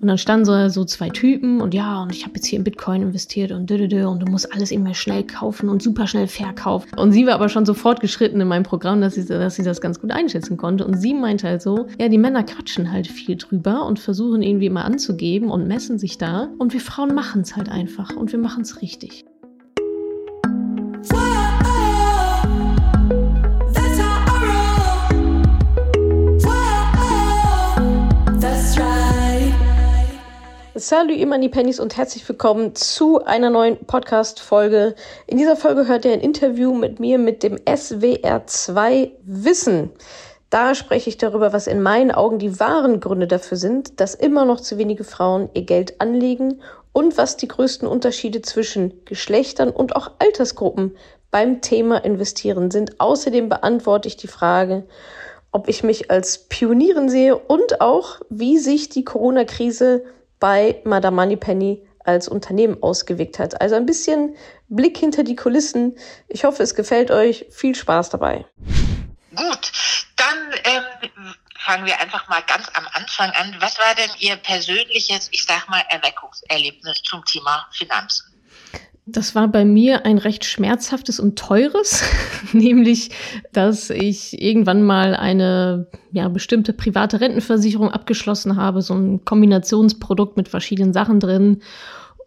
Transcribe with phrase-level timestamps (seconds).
[0.00, 2.64] Und dann standen so, so zwei Typen und ja, und ich habe jetzt hier in
[2.64, 6.88] Bitcoin investiert und dödödö und du musst alles immer schnell kaufen und super schnell verkaufen.
[6.96, 9.80] Und sie war aber schon so fortgeschritten in meinem Programm, dass sie, dass sie das
[9.80, 10.86] ganz gut einschätzen konnte.
[10.86, 14.66] Und sie meinte halt so, ja, die Männer quatschen halt viel drüber und versuchen irgendwie
[14.66, 16.48] immer anzugeben und messen sich da.
[16.58, 19.24] Und wir Frauen machen es halt einfach und wir machen es richtig.
[30.78, 34.94] Salut ihr Money Pennies und herzlich willkommen zu einer neuen Podcast-Folge.
[35.26, 39.90] In dieser Folge hört ihr ein Interview mit mir mit dem SWR2 Wissen.
[40.50, 44.44] Da spreche ich darüber, was in meinen Augen die wahren Gründe dafür sind, dass immer
[44.44, 46.60] noch zu wenige Frauen ihr Geld anlegen
[46.92, 50.96] und was die größten Unterschiede zwischen Geschlechtern und auch Altersgruppen
[51.32, 53.00] beim Thema Investieren sind.
[53.00, 54.84] Außerdem beantworte ich die Frage,
[55.50, 60.04] ob ich mich als Pionierin sehe und auch, wie sich die Corona-Krise
[60.40, 63.60] bei Madame Moneypenny als Unternehmen ausgewirkt hat.
[63.60, 64.36] Also ein bisschen
[64.68, 65.96] Blick hinter die Kulissen.
[66.26, 67.46] Ich hoffe, es gefällt euch.
[67.50, 68.46] Viel Spaß dabei.
[69.34, 69.72] Gut,
[70.16, 73.54] dann ähm, fangen wir einfach mal ganz am Anfang an.
[73.60, 78.37] Was war denn Ihr persönliches, ich sag mal, Erweckungserlebnis zum Thema Finanzen?
[79.10, 82.02] Das war bei mir ein recht schmerzhaftes und teures,
[82.52, 83.10] nämlich,
[83.52, 90.48] dass ich irgendwann mal eine ja, bestimmte private Rentenversicherung abgeschlossen habe, so ein Kombinationsprodukt mit
[90.48, 91.62] verschiedenen Sachen drin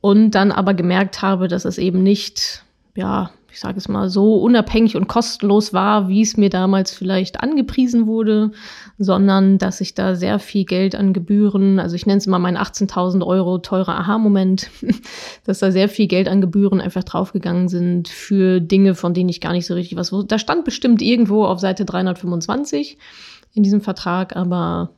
[0.02, 2.64] und dann aber gemerkt habe, dass es eben nicht
[2.96, 7.42] ja, ich sage es mal, so unabhängig und kostenlos war, wie es mir damals vielleicht
[7.42, 8.52] angepriesen wurde,
[8.98, 12.58] sondern dass ich da sehr viel Geld an Gebühren, also ich nenne es mal meinen
[12.58, 14.70] 18.000 Euro teurer Aha-Moment,
[15.46, 19.42] dass da sehr viel Geld an Gebühren einfach draufgegangen sind für Dinge, von denen ich
[19.42, 20.28] gar nicht so richtig was wusste.
[20.28, 22.98] Da stand bestimmt irgendwo auf Seite 325
[23.54, 24.92] in diesem Vertrag, aber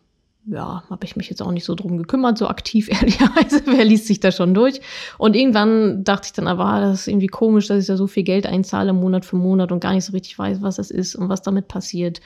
[0.45, 3.61] ja, habe ich mich jetzt auch nicht so drum gekümmert, so aktiv ehrlicherweise.
[3.65, 4.81] Wer liest sich da schon durch?
[5.17, 8.07] Und irgendwann dachte ich dann aber, ah, das ist irgendwie komisch, dass ich da so
[8.07, 11.15] viel Geld einzahle Monat für Monat und gar nicht so richtig weiß, was das ist
[11.15, 12.19] und was damit passiert.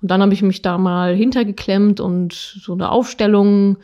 [0.00, 3.76] Und dann habe ich mich da mal hintergeklemmt und so eine Aufstellung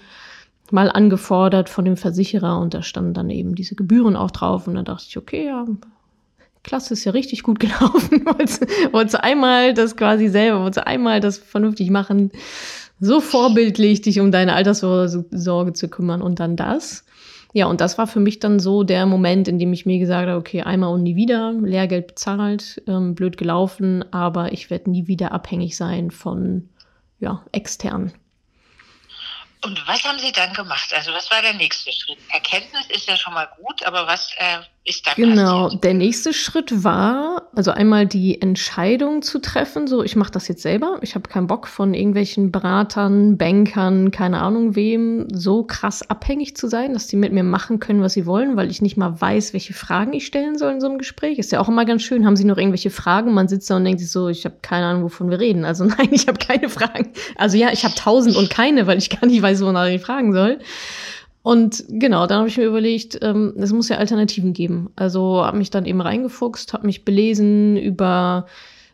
[0.70, 4.74] mal angefordert von dem Versicherer und da standen dann eben diese Gebühren auch drauf und
[4.74, 5.66] dann dachte ich, okay, ja,
[6.62, 8.24] klasse, ist ja richtig gut gelaufen.
[8.24, 12.32] wolltest du einmal das quasi selber, wolltest du einmal das vernünftig machen
[13.00, 17.04] so vorbildlich, dich um deine Alterssorge zu kümmern und dann das.
[17.52, 20.28] Ja, und das war für mich dann so der Moment, in dem ich mir gesagt
[20.28, 25.06] habe, okay, einmal und nie wieder, Lehrgeld bezahlt, ähm, blöd gelaufen, aber ich werde nie
[25.06, 26.68] wieder abhängig sein von
[27.20, 28.12] ja, externen.
[29.64, 30.92] Und was haben Sie dann gemacht?
[30.94, 32.18] Also was war der nächste Schritt?
[32.30, 35.84] Erkenntnis ist ja schon mal gut, aber was äh, ist da Genau, passiert?
[35.84, 40.62] der nächste Schritt war, also einmal die Entscheidung zu treffen, so ich mache das jetzt
[40.62, 40.98] selber.
[41.00, 46.68] Ich habe keinen Bock von irgendwelchen Beratern, Bankern, keine Ahnung wem, so krass abhängig zu
[46.68, 49.52] sein, dass die mit mir machen können, was sie wollen, weil ich nicht mal weiß,
[49.54, 51.38] welche Fragen ich stellen soll in so einem Gespräch.
[51.38, 52.26] Ist ja auch immer ganz schön.
[52.26, 53.32] Haben sie noch irgendwelche Fragen?
[53.32, 55.64] Man sitzt da und denkt sich so, ich habe keine Ahnung, wovon wir reden.
[55.64, 57.10] Also nein, ich habe keine Fragen.
[57.36, 60.32] Also ja, ich habe tausend und keine, weil ich gar nicht weiß, wonach ich fragen
[60.34, 60.58] soll.
[61.44, 64.88] Und genau, dann habe ich mir überlegt, ähm, es muss ja Alternativen geben.
[64.96, 68.46] Also habe mich dann eben reingefuchst, habe mich belesen über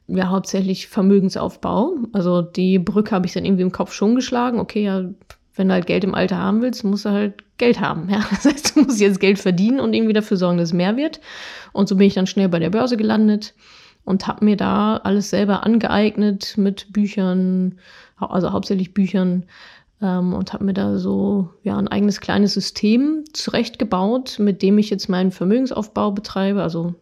[0.08, 1.94] ja hauptsächlich Vermögensaufbau.
[2.12, 4.58] Also die Brücke habe ich dann irgendwie im Kopf schon geschlagen.
[4.58, 5.04] Okay, ja,
[5.54, 8.08] wenn du halt Geld im Alter haben willst, musst du halt Geld haben.
[8.10, 8.24] Ja?
[8.30, 11.20] Das heißt, du musst jetzt Geld verdienen und irgendwie dafür sorgen, dass es mehr wird.
[11.72, 13.54] Und so bin ich dann schnell bei der Börse gelandet
[14.04, 17.78] und habe mir da alles selber angeeignet mit Büchern,
[18.16, 19.44] also hauptsächlich Büchern,
[20.02, 24.90] ähm, und habe mir da so ja ein eigenes kleines System zurechtgebaut, mit dem ich
[24.90, 26.62] jetzt meinen Vermögensaufbau betreibe.
[26.62, 26.94] Also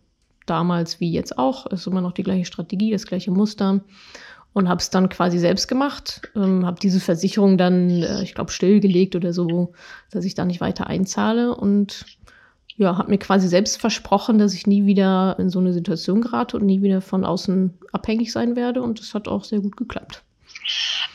[0.47, 3.81] damals wie jetzt auch, ist immer noch die gleiche Strategie, das gleiche Muster
[4.53, 8.50] und habe es dann quasi selbst gemacht, ähm, habe diese Versicherung dann, äh, ich glaube,
[8.50, 9.72] stillgelegt oder so,
[10.10, 12.04] dass ich da nicht weiter einzahle und
[12.76, 16.56] ja, habe mir quasi selbst versprochen, dass ich nie wieder in so eine Situation gerate
[16.56, 20.22] und nie wieder von außen abhängig sein werde und das hat auch sehr gut geklappt.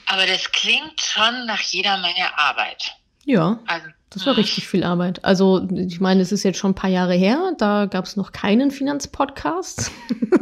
[0.08, 2.96] Aber das klingt schon nach jeder Menge Arbeit.
[3.25, 3.59] Ja.
[3.68, 4.41] Also, das war hm.
[4.41, 5.24] richtig viel Arbeit.
[5.24, 8.31] Also, ich meine, es ist jetzt schon ein paar Jahre her, da gab es noch
[8.31, 9.92] keinen Finanzpodcast.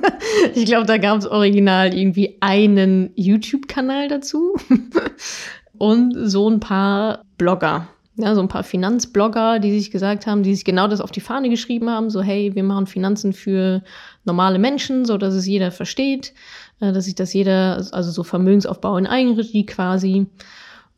[0.55, 4.55] ich glaube, da gab es original irgendwie einen YouTube-Kanal dazu
[5.77, 7.87] und so ein paar Blogger.
[8.17, 11.21] Ja, so ein paar Finanzblogger, die sich gesagt haben, die sich genau das auf die
[11.21, 13.83] Fahne geschrieben haben, so hey, wir machen Finanzen für
[14.25, 16.33] normale Menschen, so dass es jeder versteht.
[16.81, 20.27] Äh, dass sich das jeder, also so Vermögensaufbau in Eigenregie quasi.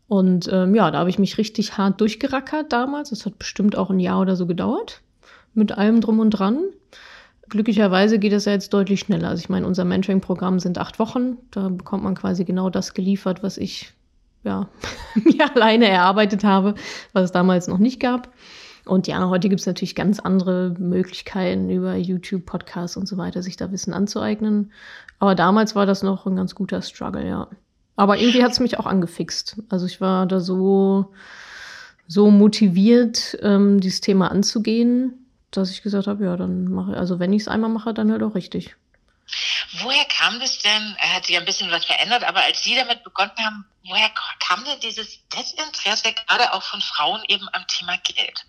[0.08, 3.12] Und ähm, ja, da habe ich mich richtig hart durchgerackert damals.
[3.12, 5.02] Das hat bestimmt auch ein Jahr oder so gedauert.
[5.54, 6.60] Mit allem drum und dran.
[7.50, 9.30] Glücklicherweise geht es ja jetzt deutlich schneller.
[9.30, 11.38] Also ich meine, unser Mentoring-Programm sind acht Wochen.
[11.52, 13.94] Da bekommt man quasi genau das geliefert, was ich
[14.44, 14.70] ja,
[15.16, 16.76] mir alleine erarbeitet habe,
[17.12, 18.30] was es damals noch nicht gab.
[18.86, 23.42] Und ja, heute gibt es natürlich ganz andere Möglichkeiten über YouTube, Podcasts und so weiter,
[23.42, 24.72] sich da Wissen anzueignen.
[25.20, 27.48] Aber damals war das noch ein ganz guter Struggle, ja.
[27.96, 29.58] Aber irgendwie hat es mich auch angefixt.
[29.70, 31.14] Also ich war da so,
[32.08, 37.20] so motiviert, ähm, dieses Thema anzugehen, dass ich gesagt habe, ja, dann mache ich, also
[37.20, 38.76] wenn ich es einmal mache, dann halt auch richtig.
[39.80, 40.96] Woher kam das denn?
[41.00, 44.64] Er hat sich ein bisschen was verändert, aber als Sie damit begonnen haben, woher kam
[44.66, 48.46] denn dieses Desinteresse gerade auch von Frauen eben am Thema Geld?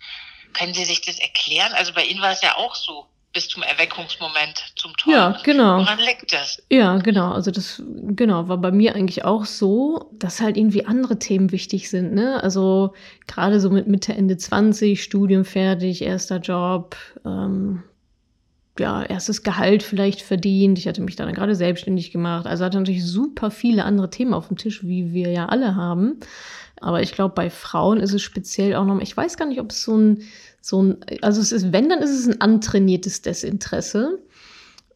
[0.53, 1.73] Können Sie sich das erklären?
[1.73, 5.13] Also bei Ihnen war es ja auch so bis zum Erweckungsmoment zum Tor.
[5.13, 5.79] Ja, genau.
[5.79, 6.63] Woran liegt das?
[6.71, 7.33] Ja, genau.
[7.33, 11.89] Also das genau war bei mir eigentlich auch so, dass halt irgendwie andere Themen wichtig
[11.89, 12.13] sind.
[12.13, 12.41] Ne?
[12.41, 12.93] Also
[13.27, 16.95] gerade so mit Mitte Ende 20, Studium fertig, erster Job,
[17.25, 17.83] ähm,
[18.79, 20.79] ja, erstes Gehalt vielleicht verdient.
[20.79, 22.47] Ich hatte mich dann gerade selbstständig gemacht.
[22.47, 26.21] Also hatte natürlich super viele andere Themen auf dem Tisch, wie wir ja alle haben.
[26.79, 29.71] Aber ich glaube, bei Frauen ist es speziell auch noch, ich weiß gar nicht, ob
[29.71, 30.23] es so ein,
[30.67, 34.17] so ein, also es ist, wenn, dann ist es ein antrainiertes Desinteresse.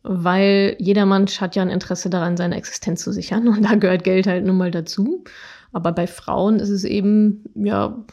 [0.02, 3.48] Weil jeder Mensch hat ja ein Interesse daran, seine Existenz zu sichern.
[3.48, 5.24] Und da gehört Geld halt nun mal dazu.
[5.72, 8.04] Aber bei Frauen ist es eben, ja,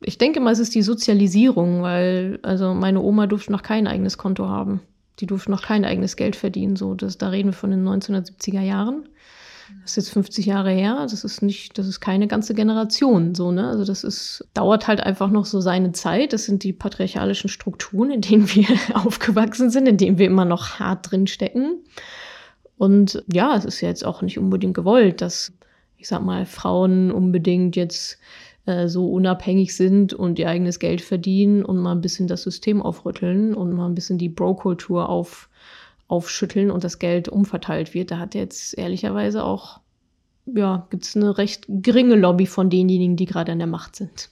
[0.00, 4.16] ich denke mal, es ist die Sozialisierung, weil also meine Oma durfte noch kein eigenes
[4.16, 4.80] Konto haben.
[5.18, 6.76] Die durfte noch kein eigenes Geld verdienen.
[6.76, 9.08] So, das, da reden wir von den 1970er Jahren.
[9.82, 11.06] Das ist jetzt 50 Jahre her.
[11.10, 13.34] Das ist nicht, das ist keine ganze Generation.
[13.34, 13.68] So, ne?
[13.68, 16.32] Also das ist, dauert halt einfach noch so seine Zeit.
[16.32, 20.78] Das sind die patriarchalischen Strukturen, in denen wir aufgewachsen sind, in denen wir immer noch
[20.78, 21.82] hart drin stecken.
[22.78, 25.52] Und ja, es ist ja jetzt auch nicht unbedingt gewollt, dass,
[25.98, 28.18] ich sag mal, Frauen unbedingt jetzt
[28.64, 32.80] äh, so unabhängig sind und ihr eigenes Geld verdienen und mal ein bisschen das System
[32.80, 35.49] aufrütteln und mal ein bisschen die Bro-Kultur auf,
[36.10, 38.10] aufschütteln und das Geld umverteilt wird.
[38.10, 39.80] Da hat jetzt ehrlicherweise auch,
[40.46, 44.30] ja, gibt es eine recht geringe Lobby von denjenigen, die gerade an der Macht sind.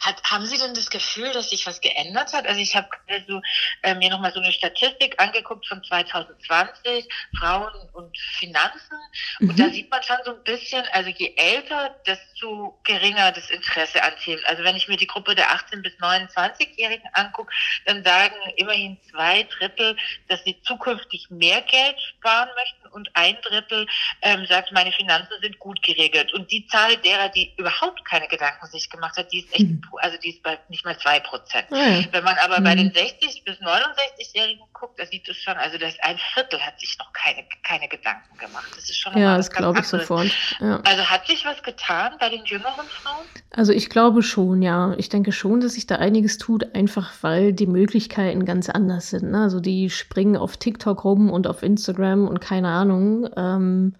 [0.00, 2.46] Hat, haben Sie denn das Gefühl, dass sich was geändert hat?
[2.46, 3.42] Also ich habe also,
[3.82, 7.06] äh, mir nochmal so eine Statistik angeguckt von 2020,
[7.38, 8.96] Frauen und Finanzen.
[9.40, 9.50] Mhm.
[9.50, 11.94] Und da sieht man schon so ein bisschen, also je älter,
[12.38, 14.42] desto geringer das Interesse an Themen.
[14.46, 17.52] Also wenn ich mir die Gruppe der 18- bis 29-Jährigen angucke,
[17.86, 19.96] dann sagen immerhin zwei Drittel,
[20.28, 23.86] dass sie zukünftig mehr Geld sparen möchten und ein Drittel
[24.22, 26.32] ähm, sagt, meine Finanzen sind gut geregelt.
[26.34, 29.82] Und die Zahl derer, die überhaupt keine Gedanken sich gemacht hat, die ist echt, mhm.
[29.98, 31.70] also die ist bei nicht mal zwei Prozent.
[31.70, 32.08] Mhm.
[32.10, 35.98] Wenn man aber bei den 60 bis 69-Jährigen guckt, da sieht es schon, also das
[36.00, 38.68] ein Viertel hat sich noch keine, keine Gedanken gemacht.
[38.74, 40.30] Das ist schon Ja, das glaube ich sofort.
[40.60, 40.80] Ja.
[40.84, 43.24] Also hat sich was getan bei den jüngeren Frauen?
[43.50, 44.94] Also ich glaube schon, ja.
[44.98, 49.30] Ich denke schon, dass sich da einiges tut, einfach weil die Möglichkeiten ganz anders sind.
[49.30, 49.42] Ne?
[49.42, 53.28] Also die springen auf TikTok rum und auf Instagram und keine Ahnung.
[53.36, 53.94] Ähm,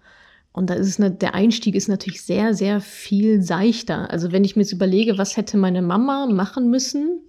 [0.51, 4.09] und da ist ne, der Einstieg ist natürlich sehr, sehr viel seichter.
[4.11, 7.21] Also wenn ich mir jetzt überlege, was hätte meine Mama machen müssen,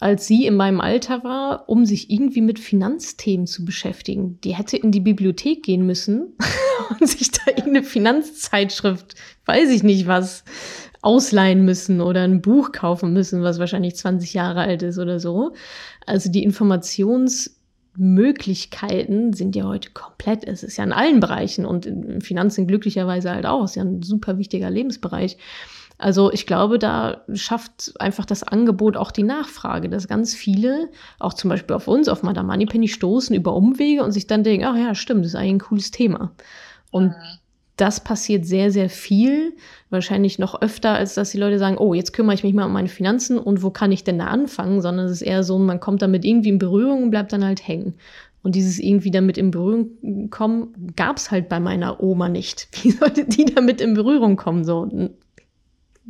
[0.00, 4.40] als sie in meinem Alter war, um sich irgendwie mit Finanzthemen zu beschäftigen.
[4.42, 6.36] Die hätte in die Bibliothek gehen müssen
[7.00, 9.16] und sich da irgendeine Finanzzeitschrift,
[9.46, 10.44] weiß ich nicht was,
[11.00, 15.52] ausleihen müssen oder ein Buch kaufen müssen, was wahrscheinlich 20 Jahre alt ist oder so.
[16.06, 20.44] Also die Informationsmöglichkeiten sind ja heute komplett.
[20.44, 23.64] Es ist ja in allen Bereichen und in Finanzen glücklicherweise halt auch.
[23.64, 25.38] Es ist ja ein super wichtiger Lebensbereich.
[25.98, 31.34] Also ich glaube, da schafft einfach das Angebot auch die Nachfrage, dass ganz viele, auch
[31.34, 34.76] zum Beispiel auf uns, auf Madame Moneypenny stoßen über Umwege und sich dann denken, ach
[34.76, 36.30] ja, stimmt, das ist eigentlich ein cooles Thema.
[36.92, 37.38] Und mhm.
[37.76, 39.56] das passiert sehr, sehr viel,
[39.90, 42.72] wahrscheinlich noch öfter, als dass die Leute sagen, oh, jetzt kümmere ich mich mal um
[42.72, 45.80] meine Finanzen und wo kann ich denn da anfangen, sondern es ist eher so, man
[45.80, 47.94] kommt damit irgendwie in Berührung und bleibt dann halt hängen.
[48.44, 52.68] Und dieses irgendwie damit in Berührung kommen, gab es halt bei meiner Oma nicht.
[52.82, 54.64] Wie sollte die damit in Berührung kommen?
[54.64, 54.88] So,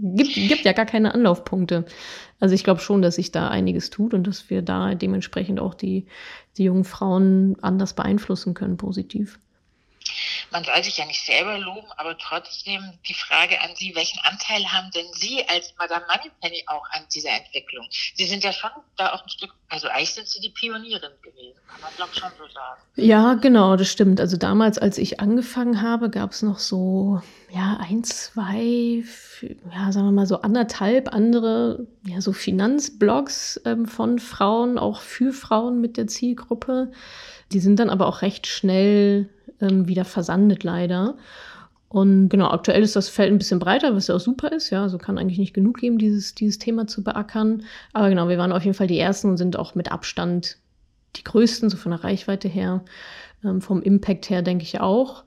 [0.01, 1.85] gibt, gibt ja gar keine Anlaufpunkte.
[2.41, 5.75] Also ich glaube schon, dass sich da einiges tut und dass wir da dementsprechend auch
[5.75, 6.07] die,
[6.57, 9.39] die jungen Frauen anders beeinflussen können, positiv
[10.51, 14.65] man soll sich ja nicht selber loben, aber trotzdem die Frage an Sie, welchen Anteil
[14.73, 17.87] haben denn Sie als Madame Moneypenny auch an dieser Entwicklung?
[18.15, 21.59] Sie sind ja schon da auch ein Stück, also eigentlich sind Sie die Pionierin gewesen,
[21.69, 22.81] kann man glaube schon so sagen.
[22.97, 24.21] Ja, genau, das stimmt.
[24.21, 29.05] Also damals, als ich angefangen habe, gab es noch so, ja, ein, zwei,
[29.73, 35.33] ja, sagen wir mal so anderthalb andere, ja, so Finanzblogs ähm, von Frauen, auch für
[35.33, 36.91] Frauen mit der Zielgruppe.
[37.53, 39.29] Die sind dann aber auch recht schnell
[39.61, 41.17] ähm, wieder versandet leider.
[41.89, 44.71] Und genau, aktuell ist das Feld ein bisschen breiter, was ja auch super ist.
[44.71, 47.65] Ja, also kann eigentlich nicht genug geben, dieses, dieses Thema zu beackern.
[47.95, 50.59] Aber genau, wir waren auf jeden Fall die Ersten und sind auch mit Abstand
[51.17, 52.85] die Größten, so von der Reichweite her.
[53.43, 55.25] Ähm, vom Impact her denke ich auch.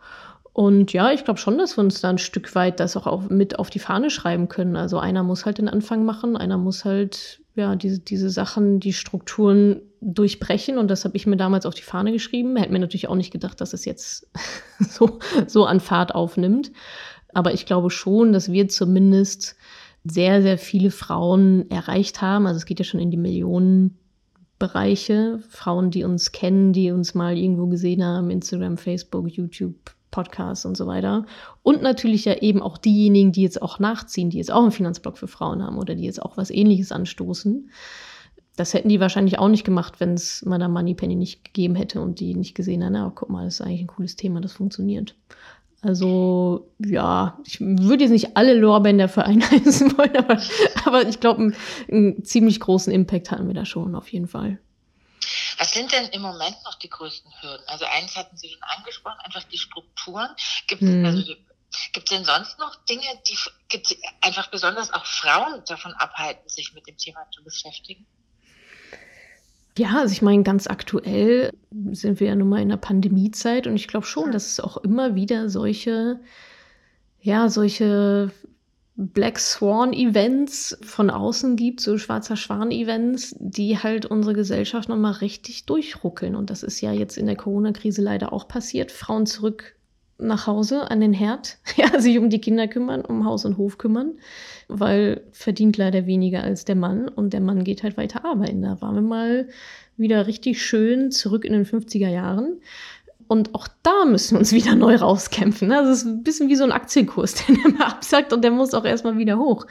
[0.53, 3.29] Und ja, ich glaube schon, dass wir uns da ein Stück weit das auch auf,
[3.29, 4.75] mit auf die Fahne schreiben können.
[4.75, 8.93] Also einer muss halt den Anfang machen, einer muss halt ja diese, diese Sachen, die
[8.93, 10.77] Strukturen durchbrechen.
[10.77, 12.55] Und das habe ich mir damals auf die Fahne geschrieben.
[12.55, 14.27] Hätte mir natürlich auch nicht gedacht, dass es jetzt
[14.79, 16.71] so, so an Fahrt aufnimmt.
[17.33, 19.55] Aber ich glaube schon, dass wir zumindest
[20.03, 22.47] sehr, sehr viele Frauen erreicht haben.
[22.47, 25.39] Also es geht ja schon in die Millionenbereiche.
[25.47, 30.77] Frauen, die uns kennen, die uns mal irgendwo gesehen haben, Instagram, Facebook, YouTube, Podcasts und
[30.77, 31.25] so weiter.
[31.63, 35.17] Und natürlich ja eben auch diejenigen, die jetzt auch nachziehen, die jetzt auch einen Finanzblock
[35.17, 37.69] für Frauen haben oder die jetzt auch was ähnliches anstoßen.
[38.57, 42.19] Das hätten die wahrscheinlich auch nicht gemacht, wenn es Madame Moneypenny nicht gegeben hätte und
[42.19, 45.15] die nicht gesehen hätten, na, guck mal, das ist eigentlich ein cooles Thema, das funktioniert.
[45.81, 50.37] Also ja, ich würde jetzt nicht alle Lorbeeren dafür einheisen wollen, aber,
[50.85, 51.55] aber ich glaube, einen,
[51.89, 54.59] einen ziemlich großen Impact hatten wir da schon auf jeden Fall.
[55.61, 57.63] Was sind denn im Moment noch die größten Hürden?
[57.67, 60.27] Also eins hatten Sie schon angesprochen, einfach die Strukturen.
[60.65, 61.05] Gibt es hm.
[61.05, 61.35] also
[61.93, 63.37] Gibt denn sonst noch Dinge, die
[63.69, 68.07] gibt's einfach besonders auch Frauen davon abhalten, sich mit dem Thema zu beschäftigen?
[69.77, 71.51] Ja, also ich meine, ganz aktuell
[71.91, 74.77] sind wir ja nun mal in der Pandemiezeit und ich glaube schon, dass es auch
[74.77, 76.19] immer wieder solche,
[77.21, 78.31] ja, solche
[78.95, 85.13] Black Swan Events von außen gibt, so schwarzer Schwan Events, die halt unsere Gesellschaft nochmal
[85.13, 86.35] richtig durchruckeln.
[86.35, 88.91] Und das ist ja jetzt in der Corona-Krise leider auch passiert.
[88.91, 89.75] Frauen zurück
[90.21, 93.77] nach Hause an den Herd, ja, sich um die Kinder kümmern, um Haus und Hof
[93.77, 94.13] kümmern,
[94.67, 98.61] weil verdient leider weniger als der Mann und der Mann geht halt weiter arbeiten.
[98.61, 99.49] Da waren wir mal
[99.97, 102.59] wieder richtig schön zurück in den 50er Jahren.
[103.31, 105.69] Und auch da müssen wir uns wieder neu rauskämpfen.
[105.69, 105.77] Ne?
[105.77, 108.83] Also ist ein bisschen wie so ein Aktienkurs, der immer absackt und der muss auch
[108.83, 109.67] erstmal wieder hoch.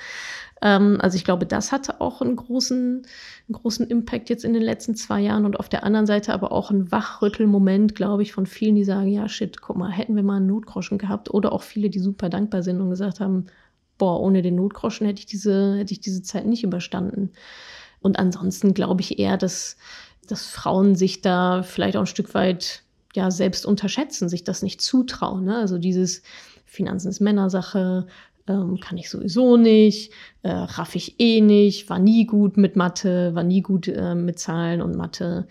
[0.63, 4.63] Ähm, also ich glaube, das hatte auch einen großen, einen großen Impact jetzt in den
[4.63, 8.47] letzten zwei Jahren und auf der anderen Seite aber auch ein Wachrüttelmoment, glaube ich, von
[8.47, 11.63] vielen, die sagen, ja, shit, guck mal, hätten wir mal einen Notgroschen gehabt oder auch
[11.63, 13.45] viele, die super dankbar sind und gesagt haben,
[13.99, 17.33] boah, ohne den Notgroschen hätte ich diese, hätte ich diese Zeit nicht überstanden.
[18.01, 19.77] Und ansonsten glaube ich eher, dass,
[20.27, 24.81] dass Frauen sich da vielleicht auch ein Stück weit ja selbst unterschätzen, sich das nicht
[24.81, 25.45] zutrauen.
[25.45, 25.57] Ne?
[25.57, 26.23] Also dieses
[26.65, 28.07] Finanzen ist Männersache,
[28.47, 30.13] ähm, kann ich sowieso nicht,
[30.43, 34.39] äh, raff ich eh nicht, war nie gut mit Mathe, war nie gut äh, mit
[34.39, 35.47] Zahlen und Mathe.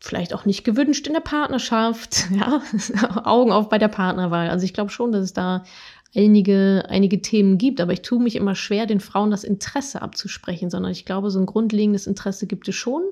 [0.00, 2.62] Vielleicht auch nicht gewünscht in der Partnerschaft, ja,
[3.24, 4.50] Augen auf bei der Partnerwahl.
[4.50, 5.64] Also ich glaube schon, dass es da
[6.14, 10.68] einige, einige Themen gibt, aber ich tue mich immer schwer, den Frauen das Interesse abzusprechen,
[10.68, 13.02] sondern ich glaube, so ein grundlegendes Interesse gibt es schon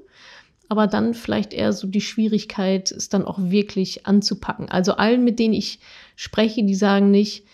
[0.70, 4.68] aber dann vielleicht eher so die Schwierigkeit, es dann auch wirklich anzupacken.
[4.68, 5.80] Also allen, mit denen ich
[6.14, 7.44] spreche, die sagen nicht,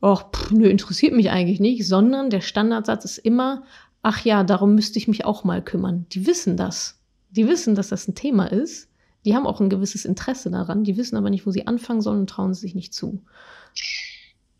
[0.00, 3.64] ach, pff, nö, interessiert mich eigentlich nicht, sondern der Standardsatz ist immer,
[4.02, 6.06] ach ja, darum müsste ich mich auch mal kümmern.
[6.12, 6.98] Die wissen das.
[7.28, 8.88] Die wissen, dass das ein Thema ist.
[9.26, 10.84] Die haben auch ein gewisses Interesse daran.
[10.84, 13.22] Die wissen aber nicht, wo sie anfangen sollen und trauen sich nicht zu.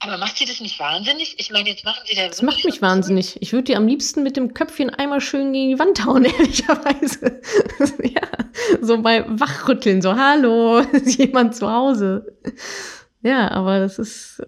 [0.04, 1.34] Aber macht sie das nicht wahnsinnig?
[1.38, 2.28] Ich meine, jetzt machen sie da.
[2.28, 3.40] Das macht mich wahnsinnig.
[3.40, 7.40] Ich würde die am liebsten mit dem Köpfchen einmal schön gegen die Wand hauen, ehrlicherweise.
[8.02, 8.28] ja,
[8.82, 12.36] so bei Wachrütteln, so, hallo, ist jemand zu Hause?
[13.22, 14.42] Ja, aber das ist.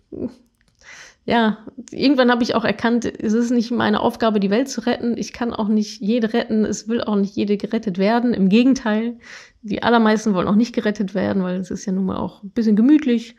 [1.25, 1.59] Ja,
[1.91, 5.17] irgendwann habe ich auch erkannt, es ist nicht meine Aufgabe, die Welt zu retten.
[5.17, 6.65] Ich kann auch nicht jede retten.
[6.65, 8.33] Es will auch nicht jede gerettet werden.
[8.33, 9.19] Im Gegenteil,
[9.63, 12.51] die allermeisten wollen auch nicht gerettet werden, weil es ist ja nun mal auch ein
[12.51, 13.35] bisschen gemütlich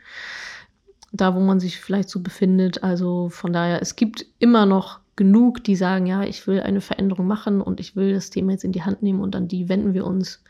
[1.12, 2.82] da, wo man sich vielleicht so befindet.
[2.82, 7.26] Also von daher, es gibt immer noch genug, die sagen, ja, ich will eine Veränderung
[7.26, 9.94] machen und ich will das Thema jetzt in die Hand nehmen und an die wenden
[9.94, 10.42] wir uns.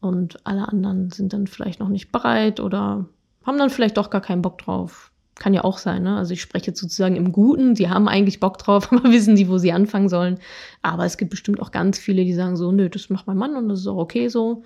[0.00, 3.06] Und alle anderen sind dann vielleicht noch nicht bereit oder
[3.44, 5.10] haben dann vielleicht doch gar keinen Bock drauf.
[5.34, 6.16] Kann ja auch sein, ne?
[6.16, 9.48] Also ich spreche jetzt sozusagen im Guten, die haben eigentlich Bock drauf, aber wissen die,
[9.48, 10.38] wo sie anfangen sollen.
[10.82, 13.56] Aber es gibt bestimmt auch ganz viele, die sagen so, nö, das macht mein Mann
[13.56, 14.62] und das ist auch okay so.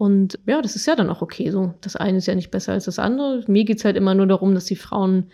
[0.00, 1.74] Und ja, das ist ja dann auch okay so.
[1.82, 3.44] Das eine ist ja nicht besser als das andere.
[3.48, 5.30] Mir geht es halt immer nur darum, dass die Frauen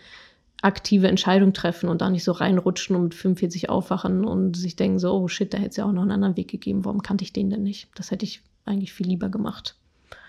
[0.61, 4.99] aktive Entscheidungen treffen und da nicht so reinrutschen und mit 45 aufwachen und sich denken
[4.99, 6.83] so, oh shit, da hätte es ja auch noch einen anderen Weg gegeben.
[6.83, 7.87] Warum kannte ich den denn nicht?
[7.95, 9.75] Das hätte ich eigentlich viel lieber gemacht.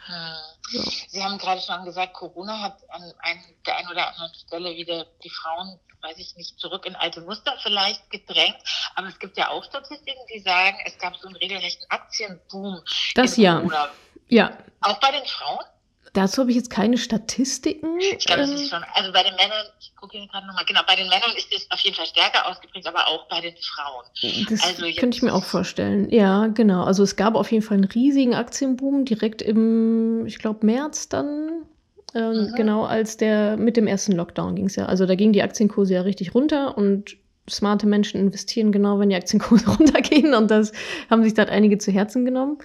[0.06, 0.14] Hm.
[0.70, 0.82] So.
[1.08, 5.06] Sie haben gerade schon gesagt, Corona hat an ein, der einen oder anderen Stelle wieder
[5.24, 8.58] die Frauen, weiß ich nicht, zurück in alte Muster vielleicht gedrängt.
[8.94, 12.82] Aber es gibt ja auch Statistiken, die sagen, es gab so einen regelrechten Aktienboom.
[13.14, 13.56] Das ja.
[13.60, 13.88] Corona.
[14.28, 14.56] Ja.
[14.80, 15.64] Auch bei den Frauen?
[16.12, 18.00] Dazu habe ich jetzt keine Statistiken.
[18.00, 20.64] Ich glaube, das ist ähm, schon, also bei den Männern, ich gucke hier gerade nochmal,
[20.64, 23.54] genau, bei den Männern ist es auf jeden Fall stärker ausgeprägt, aber auch bei den
[23.60, 24.04] Frauen.
[24.48, 26.08] Das also könnte ich mir auch vorstellen.
[26.10, 26.84] Ja, genau.
[26.84, 31.66] Also es gab auf jeden Fall einen riesigen Aktienboom direkt im, ich glaube, März dann.
[32.14, 32.54] Ähm, mhm.
[32.56, 34.86] Genau, als der mit dem ersten Lockdown ging es ja.
[34.86, 37.16] Also da gingen die Aktienkurse ja richtig runter und
[37.50, 40.72] smarte Menschen investieren genau, wenn die Aktienkurse runtergehen und das
[41.10, 42.58] haben sich dort einige zu Herzen genommen.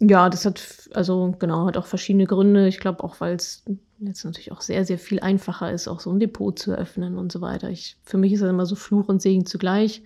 [0.00, 2.68] Ja, das hat, also genau, hat auch verschiedene Gründe.
[2.68, 3.64] Ich glaube auch, weil es
[3.98, 7.32] jetzt natürlich auch sehr, sehr viel einfacher ist, auch so ein Depot zu eröffnen und
[7.32, 7.68] so weiter.
[7.70, 10.02] Ich, für mich ist das immer so Fluch und Segen zugleich.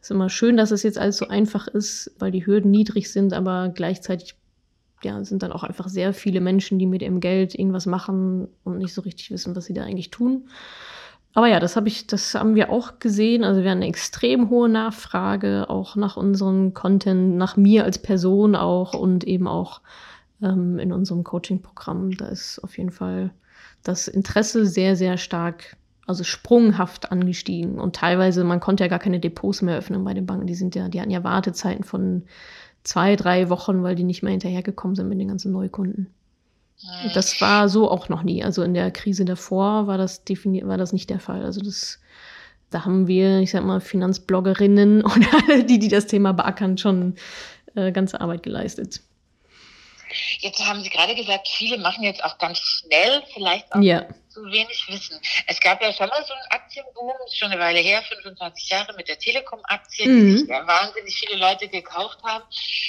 [0.00, 3.12] Es ist immer schön, dass es jetzt alles so einfach ist, weil die Hürden niedrig
[3.12, 4.36] sind, aber gleichzeitig
[5.02, 8.78] ja, sind dann auch einfach sehr viele Menschen, die mit ihrem Geld irgendwas machen und
[8.78, 10.48] nicht so richtig wissen, was sie da eigentlich tun.
[11.36, 13.44] Aber ja, das habe ich, das haben wir auch gesehen.
[13.44, 18.56] Also wir haben eine extrem hohe Nachfrage auch nach unserem Content, nach mir als Person
[18.56, 19.82] auch und eben auch
[20.40, 22.16] ähm, in unserem Coaching-Programm.
[22.16, 23.32] Da ist auf jeden Fall
[23.82, 25.76] das Interesse sehr, sehr stark,
[26.06, 27.80] also sprunghaft angestiegen.
[27.80, 30.46] Und teilweise, man konnte ja gar keine Depots mehr öffnen bei den Banken.
[30.46, 32.22] Die sind ja, die hatten ja Wartezeiten von
[32.82, 36.06] zwei, drei Wochen, weil die nicht mehr hinterhergekommen sind mit den ganzen Neukunden.
[37.14, 38.44] Das war so auch noch nie.
[38.44, 41.44] Also in der Krise davor war das definiert, war das nicht der Fall.
[41.44, 42.00] Also das,
[42.70, 47.14] da haben wir, ich sag mal, Finanzbloggerinnen und alle, die, die das Thema beackern, schon
[47.74, 49.00] äh, ganze Arbeit geleistet.
[50.38, 54.06] Jetzt haben Sie gerade gesagt, viele machen jetzt auch ganz schnell, vielleicht auch ja.
[54.28, 55.20] zu wenig Wissen.
[55.46, 59.08] Es gab ja schon mal so einen Aktienboom, schon eine Weile her, 25 Jahre mit
[59.08, 60.36] der Telekom-Aktie, mhm.
[60.36, 62.44] die ja wahnsinnig viele Leute gekauft haben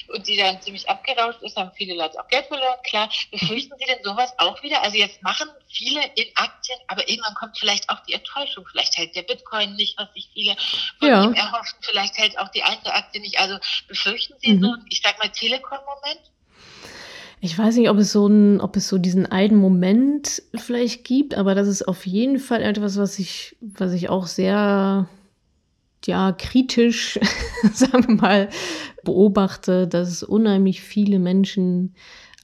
[0.09, 2.77] und die dann ziemlich abgerauscht ist, haben viele Leute auch Geld verloren.
[2.83, 4.83] Klar, befürchten Sie denn sowas auch wieder?
[4.83, 8.65] Also jetzt machen viele in Aktien, aber irgendwann kommt vielleicht auch die Enttäuschung.
[8.71, 10.55] Vielleicht hält der Bitcoin nicht, was sich viele
[10.99, 11.23] von ja.
[11.23, 11.77] ihm erhoffen.
[11.81, 13.39] Vielleicht hält auch die Einzelaktie nicht.
[13.39, 13.57] Also
[13.87, 14.63] befürchten Sie mhm.
[14.63, 16.21] so, ich sag mal, Telekom-Moment?
[17.39, 21.35] Ich weiß nicht, ob es so ein, ob es so diesen einen Moment vielleicht gibt,
[21.35, 25.07] aber das ist auf jeden Fall etwas, was ich, was ich auch sehr,
[26.05, 27.19] ja, kritisch,
[27.73, 28.49] sagen wir mal,
[29.03, 31.93] beobachte, dass es unheimlich viele Menschen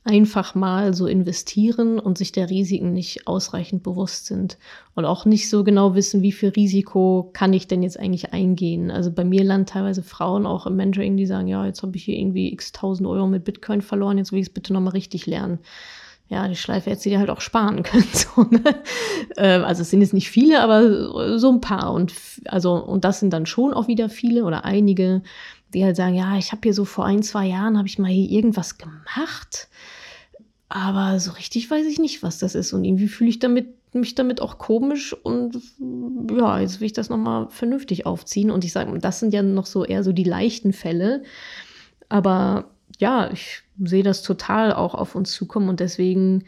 [0.06, 4.58] einfach mal so investieren und sich der Risiken nicht ausreichend bewusst sind
[4.96, 8.92] und auch nicht so genau wissen, wie viel Risiko kann ich denn jetzt eigentlich eingehen.
[8.92, 12.04] Also bei mir landen teilweise Frauen auch im Mentoring, die sagen, ja, jetzt habe ich
[12.04, 15.26] hier irgendwie x tausend Euro mit Bitcoin verloren, jetzt will ich es bitte nochmal richtig
[15.26, 15.60] lernen.
[16.30, 18.08] Ja, die Schleife hätte sie dir halt auch sparen können.
[18.14, 18.62] So, ne?
[19.38, 21.94] Ähm, also es sind jetzt nicht viele, aber so ein paar.
[21.94, 22.14] Und
[22.46, 25.22] also, und das sind dann schon auch wieder viele oder einige,
[25.74, 28.12] die halt sagen, ja, ich habe hier so vor ein, zwei Jahren, habe ich mal
[28.12, 29.68] hier irgendwas gemacht,
[30.70, 32.74] aber so richtig weiß ich nicht, was das ist.
[32.74, 35.60] Und irgendwie fühle ich damit, mich damit auch komisch und
[36.36, 38.50] ja, jetzt will ich das nochmal vernünftig aufziehen.
[38.50, 41.24] Und ich sage, das sind ja noch so eher so die leichten Fälle.
[42.10, 46.46] Aber ja, ich sehe das total auch auf uns zukommen und deswegen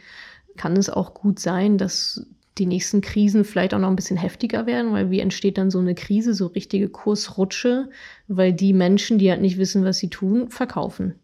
[0.56, 2.26] kann es auch gut sein, dass
[2.58, 5.78] die nächsten Krisen vielleicht auch noch ein bisschen heftiger werden, weil wie entsteht dann so
[5.78, 7.90] eine Krise, so richtige Kursrutsche,
[8.28, 11.16] weil die Menschen, die halt nicht wissen, was sie tun, verkaufen.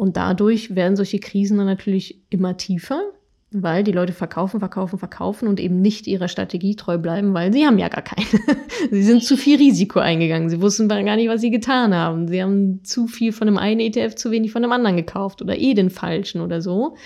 [0.00, 3.02] Und dadurch werden solche Krisen dann natürlich immer tiefer,
[3.50, 7.66] weil die Leute verkaufen, verkaufen, verkaufen und eben nicht ihrer Strategie treu bleiben, weil sie
[7.66, 8.24] haben ja gar keine.
[8.90, 10.48] sie sind zu viel Risiko eingegangen.
[10.48, 12.28] Sie wussten gar nicht, was sie getan haben.
[12.28, 15.58] Sie haben zu viel von dem einen ETF, zu wenig von dem anderen gekauft oder
[15.58, 16.96] eh den falschen oder so.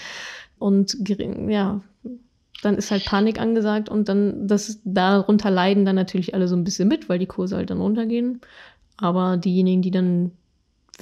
[0.60, 0.96] Und
[1.48, 1.80] ja,
[2.62, 6.62] dann ist halt Panik angesagt und dann, das, darunter leiden dann natürlich alle so ein
[6.62, 8.40] bisschen mit, weil die Kurse halt dann runtergehen.
[8.98, 10.30] Aber diejenigen, die dann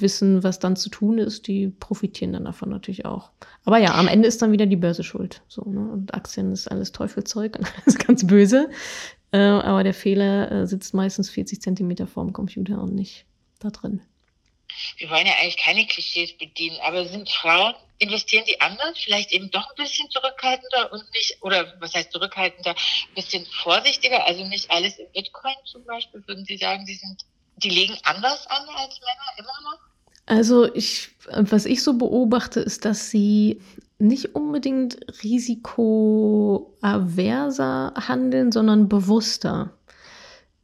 [0.01, 3.31] wissen, was dann zu tun ist, die profitieren dann davon natürlich auch.
[3.65, 5.41] Aber ja, am Ende ist dann wieder die Börse schuld.
[5.47, 5.91] So, ne?
[5.91, 8.69] Und Aktien ist alles Teufelzeug und alles ganz böse.
[9.31, 13.25] Äh, aber der Fehler äh, sitzt meistens 40 Zentimeter vorm Computer und nicht
[13.59, 14.01] da drin.
[14.97, 19.51] Wir wollen ja eigentlich keine Klischees bedienen, aber sind Frauen, investieren die anders, vielleicht eben
[19.51, 24.69] doch ein bisschen zurückhaltender und nicht, oder was heißt zurückhaltender, ein bisschen vorsichtiger, also nicht
[24.71, 27.23] alles in Bitcoin zum Beispiel, würden Sie sagen, sie sind,
[27.57, 29.79] die legen anders an als Männer immer noch?
[30.25, 33.61] Also ich, was ich so beobachte, ist, dass sie
[33.99, 39.71] nicht unbedingt risikoaverser handeln, sondern bewusster.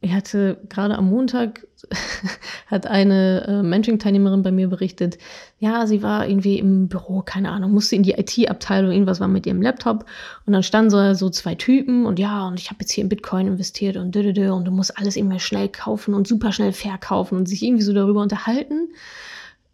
[0.02, 1.66] Ich hatte gerade am Montag
[2.66, 5.18] hat eine äh, Mentoring-Teilnehmerin bei mir berichtet,
[5.58, 9.46] ja, sie war irgendwie im Büro, keine Ahnung, musste in die IT-Abteilung, irgendwas war mit
[9.46, 10.06] ihrem Laptop
[10.46, 13.08] und dann standen so, so zwei Typen und ja, und ich habe jetzt hier in
[13.08, 17.46] Bitcoin investiert und und du musst alles immer schnell kaufen und super schnell verkaufen und
[17.46, 18.88] sich irgendwie so darüber unterhalten.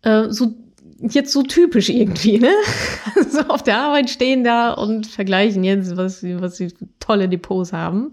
[0.03, 0.55] Äh, so
[1.01, 2.53] jetzt so typisch irgendwie, ne?
[3.31, 8.13] so auf der Arbeit stehen da und vergleichen jetzt, was was sie tolle Depots haben.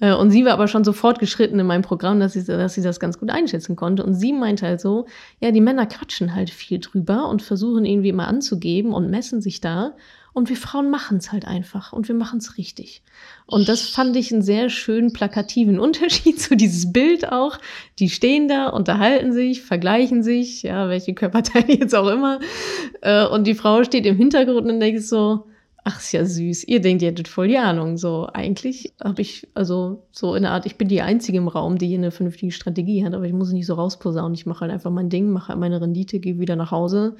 [0.00, 2.82] Äh, und sie war aber schon so fortgeschritten in meinem Programm, dass sie, dass sie
[2.82, 4.04] das ganz gut einschätzen konnte.
[4.04, 5.06] Und sie meinte halt so,
[5.40, 9.60] ja, die Männer quatschen halt viel drüber und versuchen irgendwie immer anzugeben und messen sich
[9.60, 9.94] da.
[10.34, 13.02] Und wir Frauen machen es halt einfach und wir machen es richtig.
[13.46, 17.58] Und das fand ich einen sehr schönen plakativen Unterschied zu dieses Bild auch.
[17.98, 22.38] Die stehen da, unterhalten sich, vergleichen sich, ja, welche Körperteile jetzt auch immer.
[23.00, 25.47] Äh, und die Frau steht im Hintergrund und denkt so,
[25.88, 26.64] ach, ist ja süß.
[26.64, 27.96] Ihr denkt, ihr hättet voll die Ahnung.
[27.96, 31.78] So, eigentlich habe ich, also so in der Art, ich bin die Einzige im Raum,
[31.78, 34.34] die hier eine vernünftige Strategie hat, aber ich muss nicht so rausposaunen.
[34.34, 37.16] Ich mache halt einfach mein Ding, mache halt meine Rendite, gehe wieder nach Hause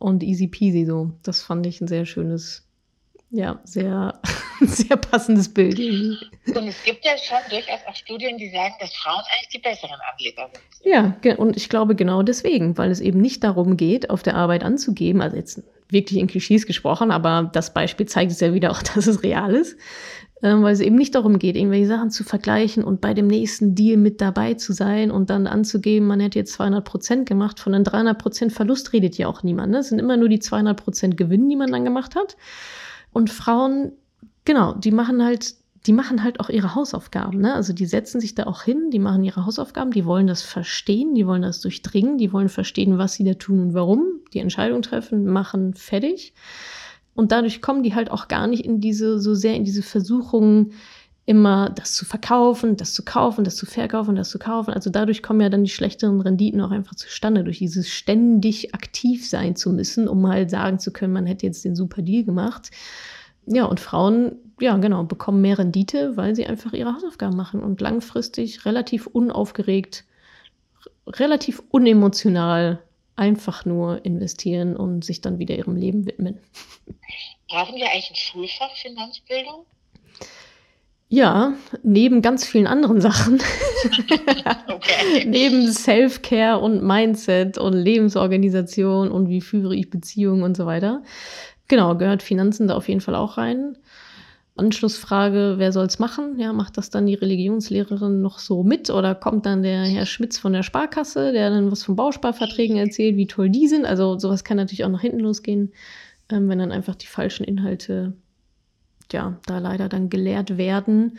[0.00, 1.12] und easy peasy so.
[1.22, 2.66] Das fand ich ein sehr schönes,
[3.34, 4.20] Ja, sehr,
[4.60, 5.78] sehr passendes Bild.
[5.78, 9.96] Und es gibt ja schon durchaus auch Studien, die sagen, dass Frauen eigentlich die besseren
[10.12, 10.92] Anleger sind.
[10.92, 14.64] Ja, und ich glaube genau deswegen, weil es eben nicht darum geht, auf der Arbeit
[14.64, 18.82] anzugeben, also jetzt wirklich in Klischees gesprochen, aber das Beispiel zeigt es ja wieder auch,
[18.94, 19.78] dass es real ist,
[20.42, 23.74] ähm, weil es eben nicht darum geht, irgendwelche Sachen zu vergleichen und bei dem nächsten
[23.74, 27.60] Deal mit dabei zu sein und dann anzugeben, man hätte jetzt 200 Prozent gemacht.
[27.60, 29.72] Von einem 300 Prozent Verlust redet ja auch niemand.
[29.72, 29.78] Ne?
[29.78, 32.36] Es sind immer nur die 200 Prozent Gewinn, die man dann gemacht hat.
[33.12, 33.92] Und Frauen,
[34.44, 35.54] genau, die machen halt
[35.86, 37.40] die machen halt auch ihre Hausaufgaben.
[37.40, 37.54] Ne?
[37.54, 41.14] Also die setzen sich da auch hin, die machen ihre Hausaufgaben, die wollen das verstehen,
[41.14, 44.82] die wollen das durchdringen, die wollen verstehen, was sie da tun und warum, die Entscheidung
[44.82, 46.34] treffen, machen, fertig.
[47.14, 50.70] Und dadurch kommen die halt auch gar nicht in diese, so sehr in diese Versuchung,
[51.24, 54.74] immer das zu verkaufen, das zu kaufen, das zu verkaufen, das zu kaufen.
[54.74, 59.28] Also dadurch kommen ja dann die schlechteren Renditen auch einfach zustande, durch dieses ständig aktiv
[59.28, 62.70] sein zu müssen, um halt sagen zu können, man hätte jetzt den super Deal gemacht.
[63.46, 67.80] Ja, und Frauen, ja, genau, bekommen mehr Rendite, weil sie einfach ihre Hausaufgaben machen und
[67.80, 70.04] langfristig relativ unaufgeregt,
[71.06, 72.82] relativ unemotional
[73.14, 76.38] einfach nur investieren und sich dann wieder ihrem Leben widmen.
[77.48, 79.66] Brauchen wir eigentlich ein Schulfach Finanzbildung?
[81.12, 83.38] Ja, neben ganz vielen anderen Sachen.
[84.66, 85.24] okay.
[85.26, 91.02] neben Self-Care und Mindset und Lebensorganisation und wie führe ich Beziehungen und so weiter.
[91.68, 93.76] Genau, gehört Finanzen da auf jeden Fall auch rein.
[94.56, 96.38] Anschlussfrage, wer soll es machen?
[96.38, 100.38] Ja, macht das dann die Religionslehrerin noch so mit oder kommt dann der Herr Schmitz
[100.38, 103.84] von der Sparkasse, der dann was von Bausparverträgen erzählt, wie toll die sind?
[103.84, 105.74] Also sowas kann natürlich auch nach hinten losgehen,
[106.30, 108.14] ähm, wenn dann einfach die falschen Inhalte,
[109.12, 111.18] ja, da leider dann gelehrt werden.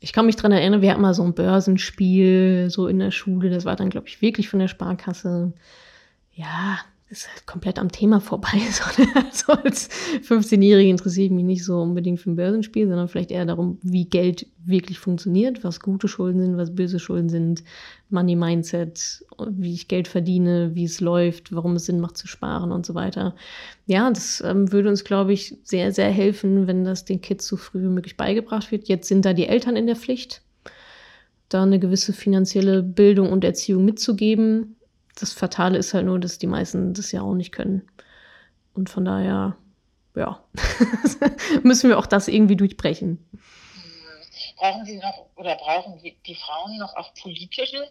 [0.00, 3.50] Ich kann mich dran erinnern, wir hatten mal so ein Börsenspiel so in der Schule,
[3.50, 5.52] das war dann, glaube ich, wirklich von der Sparkasse.
[6.32, 6.78] Ja,
[7.12, 8.48] ist halt komplett am Thema vorbei.
[8.72, 9.90] So, also als
[10.22, 14.06] 15-Jährige interessiere ich mich nicht so unbedingt für ein Börsenspiel, sondern vielleicht eher darum, wie
[14.06, 17.62] Geld wirklich funktioniert, was gute Schulden sind, was böse Schulden sind,
[18.08, 22.72] Money Mindset, wie ich Geld verdiene, wie es läuft, warum es Sinn macht zu sparen
[22.72, 23.34] und so weiter.
[23.86, 27.56] Ja, das ähm, würde uns, glaube ich, sehr, sehr helfen, wenn das den Kids so
[27.56, 28.88] früh wie möglich beigebracht wird.
[28.88, 30.42] Jetzt sind da die Eltern in der Pflicht,
[31.50, 34.76] da eine gewisse finanzielle Bildung und Erziehung mitzugeben
[35.14, 37.88] das Fatale ist halt nur, dass die meisten das ja auch nicht können.
[38.74, 39.56] Und von daher,
[40.14, 40.42] ja,
[41.62, 43.24] müssen wir auch das irgendwie durchbrechen.
[44.56, 47.84] Brauchen Sie noch oder brauchen die, die Frauen noch auch politische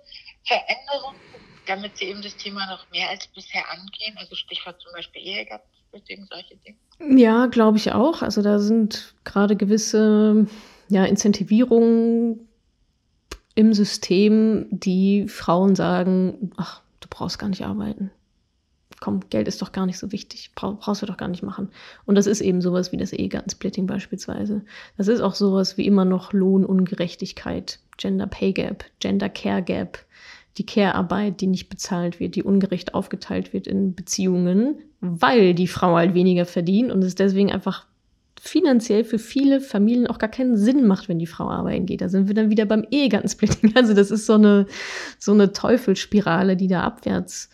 [0.45, 1.19] Veränderungen,
[1.67, 4.15] damit sie eben das Thema noch mehr als bisher angehen?
[4.17, 7.19] Also Stichwort zum Beispiel Ehegattensplitting, solche Dinge.
[7.19, 8.21] Ja, glaube ich auch.
[8.21, 10.47] Also da sind gerade gewisse
[10.89, 12.47] ja, Incentivierungen
[13.55, 18.09] im System, die Frauen sagen, ach, brauchst gar nicht arbeiten.
[18.99, 21.69] Komm, Geld ist doch gar nicht so wichtig, Bra brauchst du doch gar nicht machen.
[22.05, 24.63] Und das ist eben sowas wie das Ehegattensplitting beispielsweise.
[24.97, 29.99] Das ist auch sowas wie immer noch Lohnungerechtigkeit, Gender Pay Gap, Gender Care Gap,
[30.57, 35.95] die Care-Arbeit, die nicht bezahlt wird, die ungerecht aufgeteilt wird in Beziehungen, weil die Frau
[35.95, 37.87] halt weniger verdient und es deswegen einfach
[38.43, 42.01] finanziell für viele Familien auch gar keinen Sinn macht, wenn die Frau arbeiten geht.
[42.01, 43.73] Da sind wir dann wieder beim Ehegattensplitting.
[43.75, 44.65] Also das ist so eine,
[45.19, 47.51] so eine Teufelsspirale, die da abwärts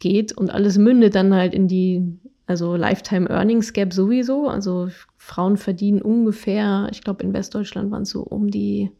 [0.00, 2.02] geht und alles mündet dann halt in die,
[2.46, 4.48] also Lifetime Earnings Gap sowieso.
[4.48, 8.90] Also Frauen verdienen ungefähr, ich glaube in Westdeutschland waren es so um die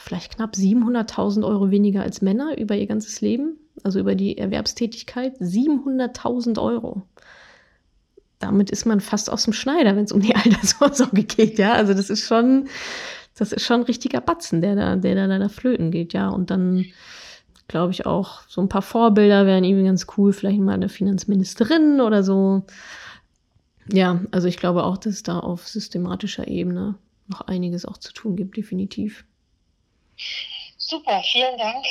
[0.00, 5.38] vielleicht knapp 700.000 Euro weniger als Männer über ihr ganzes Leben, also über die Erwerbstätigkeit.
[5.40, 7.02] 700.000 Euro
[8.44, 11.72] damit ist man fast aus dem Schneider, wenn es um die Altersvorsorge geht, ja.
[11.72, 12.68] Also das ist schon,
[13.36, 16.28] das ist schon ein richtiger Batzen, der da, der da leider flöten geht, ja.
[16.28, 16.84] Und dann
[17.68, 22.00] glaube ich auch, so ein paar Vorbilder wären irgendwie ganz cool, vielleicht mal eine Finanzministerin
[22.00, 22.64] oder so.
[23.90, 28.12] Ja, also ich glaube auch, dass es da auf systematischer Ebene noch einiges auch zu
[28.12, 29.24] tun gibt, definitiv.
[30.76, 31.84] Super, vielen Dank.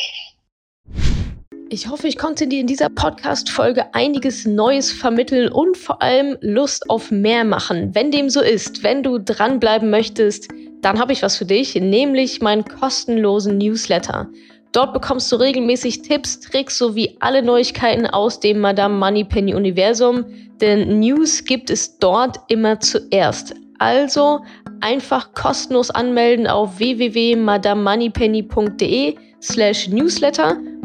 [1.70, 6.90] Ich hoffe, ich konnte dir in dieser Podcast-Folge einiges Neues vermitteln und vor allem Lust
[6.90, 7.96] auf mehr machen.
[7.96, 10.50] Wenn dem so ist, wenn du dranbleiben möchtest,
[10.82, 14.30] dann habe ich was für dich, nämlich meinen kostenlosen Newsletter.
[14.74, 20.26] Dort bekommst du regelmäßig Tipps, Tricks sowie alle Neuigkeiten aus dem Madame Moneypenny Universum,
[20.62, 23.56] denn News gibt es dort immer zuerst.
[23.80, 24.42] Also
[24.82, 30.58] einfach kostenlos anmelden auf www.madamemoneypenny.de slash newsletter